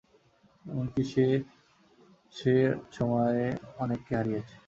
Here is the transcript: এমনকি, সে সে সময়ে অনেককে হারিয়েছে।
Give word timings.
এমনকি, 0.65 1.01
সে 1.11 1.25
সে 2.33 2.53
সময়ে 2.91 3.43
অনেককে 3.77 4.11
হারিয়েছে। 4.15 4.55